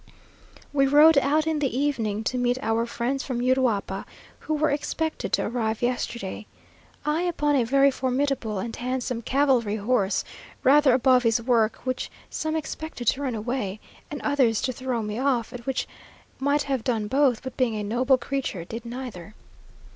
[0.73, 4.03] We rode out in the evening to meet our friends from Uruapa,
[4.39, 6.47] who were expected to arrive yesterday;
[7.05, 10.23] I upon a very formidable and handsome cavalry horse,
[10.63, 13.79] rather above his work, which some expected to run away,
[14.09, 15.87] and others to throw me off, and which
[16.39, 19.35] might have done both, but being a noble creature did neither.